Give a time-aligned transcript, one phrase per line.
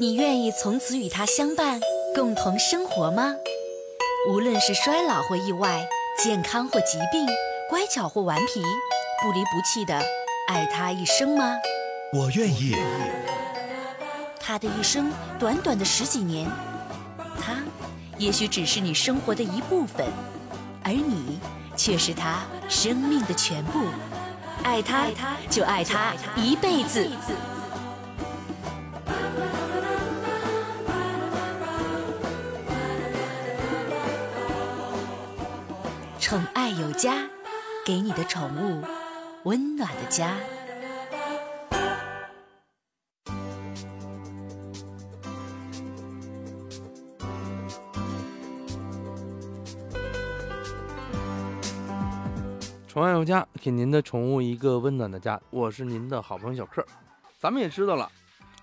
[0.00, 1.80] 你愿意从此与他相伴，
[2.14, 3.34] 共同生活吗？
[4.30, 5.88] 无论是衰老或意外，
[6.22, 7.26] 健康或疾病，
[7.68, 8.62] 乖巧或顽皮，
[9.20, 10.00] 不离不弃的
[10.46, 11.56] 爱他一生吗？
[12.12, 12.76] 我愿意。
[14.38, 16.48] 他的一生短短的十几年，
[17.40, 17.56] 他
[18.18, 20.06] 也许只是你生活的一部分，
[20.84, 21.40] 而你
[21.76, 23.80] 却是他生命的全部。
[24.62, 25.08] 爱他，
[25.50, 27.04] 就爱他一辈子。
[36.28, 37.26] 宠爱有家，
[37.86, 38.84] 给你的宠物
[39.44, 40.36] 温暖的家。
[52.86, 55.40] 宠爱有家，给您的宠物一个温暖的家。
[55.48, 56.84] 我是您的好朋友小克。
[57.38, 58.12] 咱们也知道了，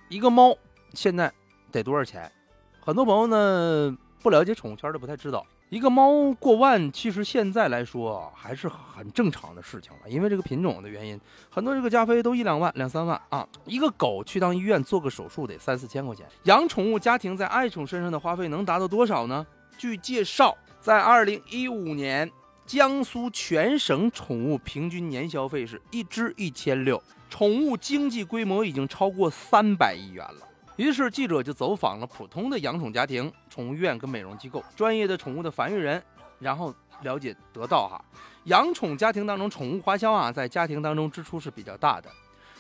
[0.07, 0.55] 一个猫
[0.93, 1.33] 现在
[1.71, 2.31] 得多少钱？
[2.79, 10.09] 很多朋友呢不了解宠物圈的不太知道，一个猫过万，其实现在来说还是很正常的事情了。
[10.09, 13.47] 因为这个品种的原因，很多这个加菲都一两万、两三万啊。
[13.65, 16.25] 一个狗去趟医院做个手术得三四千块钱。
[16.43, 19.45] 养宠物家庭在爱宠身上的花费能达到多少呢？
[19.77, 22.31] 据介绍，在二零一五年。
[22.67, 26.99] 江苏全省宠物平均年消费是一只一千六，
[27.29, 30.47] 宠物经济规模已经超过三百亿元了。
[30.77, 36.03] 于是记者就走访了普通的养宠家庭、宠物医院跟美容机构、专业的宠物的繁育人，
[36.39, 38.03] 然后了解得到哈，
[38.45, 42.09] 养宠家庭当中宠物花销啊，在家庭当中支出是比较大的，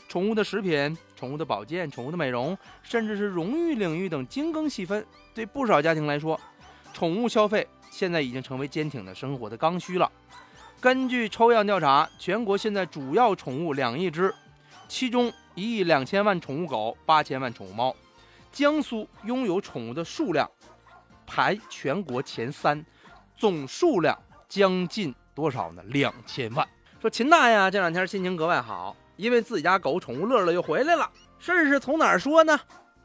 [0.07, 6.39] 宠物的食品、宠物的保健、宠物的美容，甚至是荣誉领域等精耕细分，对不少家庭来说，
[6.93, 7.67] 宠物消费。
[7.91, 10.11] 现在已经成为坚挺的生活的刚需了。
[10.81, 14.33] 根据抽样调查，全国现在主要宠物两亿只，
[14.89, 17.95] 其中一亿两千万宠物狗，八千万宠物猫。
[18.55, 20.49] 江苏拥有宠物的数量
[21.27, 22.85] 排全国前三，
[23.35, 24.17] 总数量
[24.47, 25.83] 将近多少呢？
[25.87, 26.65] 两千万。
[27.01, 31.11] 说秦大爷这两天心情格外好，因为自己家狗宠物乐乐又回来了。
[31.37, 32.57] 事儿是从哪儿说呢？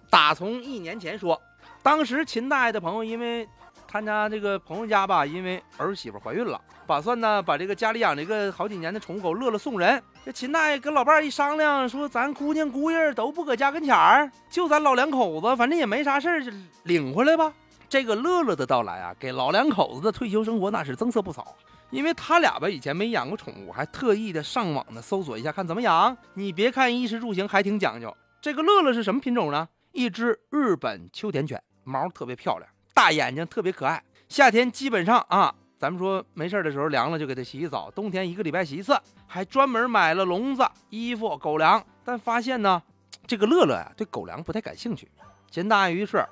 [0.08, 1.42] 打从一年前说，
[1.82, 3.48] 当时秦大爷的朋友因为。
[3.90, 10.00] 他家这个朋友家吧，因为儿媳妇怀孕了，打算呢把这个家里养这个好几年的宠物狗乐乐送人。
[10.24, 16.52] 这秦大爷跟老伴儿一商量，说咱姑娘姑爷都不搁家跟前儿，就咱老两口子，反正也没啥事儿，就
[16.84, 17.52] 领回来吧。
[17.88, 21.56] 这个乐乐的到来啊，给老两口子的退休生活那是增色不少。
[21.90, 26.16] 因为他俩吧以前没养过宠物，还特意的上网呢搜索一下看怎么养。
[26.34, 29.68] 你别看衣食住行还挺讲究，这个乐乐是什么品种呢？
[29.90, 32.70] 一只日本秋田犬，毛特别漂亮。
[33.00, 38.94] 大眼睛特别可爱，夏天基本上啊，咱们说没事的时候凉了就给它洗洗澡，冬天一个礼拜洗一次，
[39.26, 41.82] 还专门买了笼子、衣服、狗粮。
[42.04, 42.82] 但发现呢，
[43.26, 45.10] 这个乐乐呀对狗粮不太感兴趣。
[45.50, 46.22] 秦大爷于是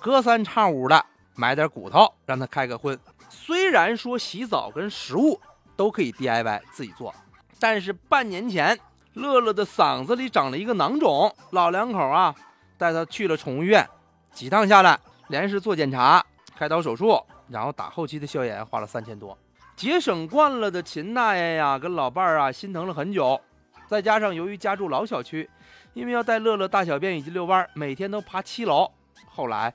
[0.00, 2.98] 隔三差五的买点骨头让它开个荤。
[3.28, 5.38] 虽然说洗澡跟食物
[5.76, 7.14] 都可以 DIY 自己做，
[7.60, 8.80] 但是半年前
[9.12, 12.34] 乐乐的嗓子里长了一个囊肿，老两口啊
[12.78, 13.86] 带他去了宠物医院，
[14.32, 14.98] 几趟下来。
[15.28, 16.24] 连续做检查、
[16.56, 19.36] 开刀手术，然后打后期的消炎，花了三千多。
[19.76, 23.40] 节省惯了的秦大爷呀，跟老伴儿啊心疼了很久。
[23.86, 25.48] 再加上由于家住老小区，
[25.92, 28.90] 因为要带乐乐大小便以及遛弯，每天都爬七楼。
[29.26, 29.72] 后来，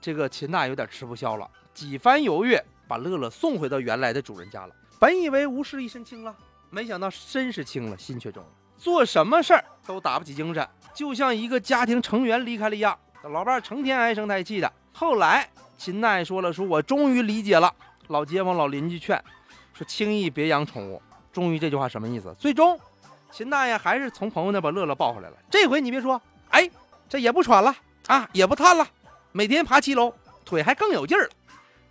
[0.00, 4.74] 这个秦大有点吃不消了，几番犹豫，把乐乐送回到原来的主人家了。
[5.00, 6.34] 本以为无事一身轻了，
[6.70, 8.48] 没想到身是轻了，心却重了。
[8.76, 12.96] 做什么事儿都打不起精神，就像一个家庭成员离开了一样。
[13.22, 14.72] 老伴儿成天唉声叹气的。
[14.98, 17.72] 后来，秦大爷说了：“说我终于理解了
[18.08, 19.22] 老街坊、老邻居劝，
[19.72, 21.00] 说轻易别养宠物。
[21.32, 22.34] 终于这句话什么意思？
[22.36, 22.76] 最终，
[23.30, 25.36] 秦大爷还是从朋友那把乐乐抱回来了。
[25.48, 26.68] 这回你别说，哎，
[27.08, 27.72] 这也不喘了
[28.08, 28.84] 啊，也不叹了，
[29.30, 30.12] 每天爬七楼，
[30.44, 31.30] 腿还更有劲儿了。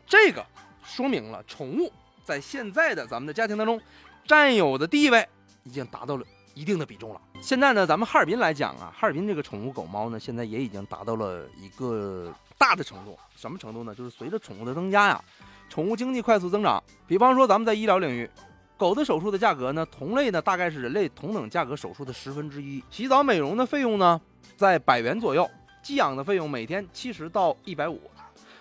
[0.06, 0.46] 这个
[0.84, 1.90] 说明了宠物
[2.26, 3.80] 在现在的咱们的家庭当中
[4.26, 5.26] 占有的地位
[5.64, 6.26] 已经达到了
[6.58, 7.22] 一定的比重了。
[7.42, 13.94] 现在呢，咱们哈尔滨来讲啊，哈尔滨这个宠物狗猫呢，现在也已经达到了一个。”大的程度，什么程度呢？
[13.94, 15.24] 就是随着宠物的增加呀，
[15.70, 16.84] 宠物经济快速增长。
[17.06, 18.28] 比方说，咱们在医疗领域，
[18.76, 22.84] 狗的手术的价格呢，同类呢大概是人类同等价格手术的十分之一。
[22.90, 24.20] 洗澡美容的费用呢，
[24.56, 25.48] 在百元左右。
[25.84, 28.02] 寄养的费用每天七十到一百五。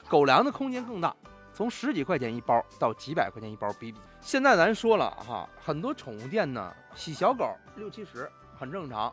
[0.06, 1.16] 狗粮的空间更大，
[1.56, 3.98] 从十几块钱一包到几百块钱一包，比比。
[4.20, 9.10] 现在咱说了哈，很多宠物店呢，洗小狗六七十很正常，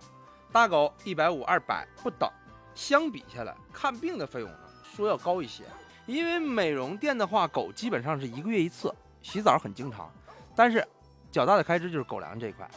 [0.51, 2.29] 大狗一百五二百不等。
[2.75, 4.57] 相比下来，看病的费用呢？
[4.93, 5.63] 说要高一些，
[6.05, 10.11] 因为美容店的话，狗基本上是一个月一次，洗澡很经常，
[10.53, 10.85] 但是
[11.31, 12.69] 较大的开支就是狗粮这一块。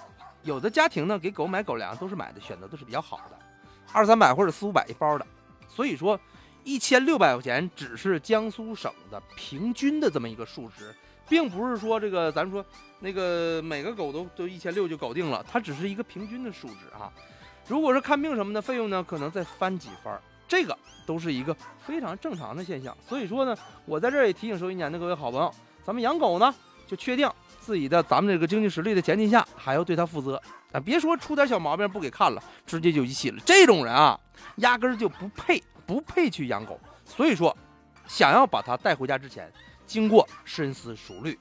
[0.44, 3.38] 有的家庭呢，给狗买狗粮都是买的选择都是比较好的，
[3.92, 5.26] 二三百或者四五百一包的，
[5.66, 6.16] 所以说，
[6.66, 10.92] 一千六百块钱只是江苏省的平均的这么一个数值，
[11.28, 12.62] 并不是说这个咱说
[12.98, 17.06] 那个每个狗都都一千六就搞定了，它只是一个平均的数值啊。
[17.68, 20.76] 如果是看病什么的费用呢，可能再翻几番，这个
[21.06, 22.96] 都是一个非常正常的现象。
[23.08, 25.54] 所以说呢，我在这儿也提醒收音间的各位好朋友，
[25.84, 26.52] 咱们养狗呢，
[26.84, 27.30] 就确定
[27.60, 30.42] 自己的咱们这个经济实力的前提下，还要对它负责
[30.72, 30.80] 啊！
[30.80, 34.18] 别说出点小毛病不给看了，直接就一起了，这种人啊，
[34.56, 36.78] 压根儿就不配，不配去养狗。
[37.04, 37.56] 所以说，
[38.06, 39.52] 想要把它带回家之前，
[39.86, 41.38] 经过深思熟虑，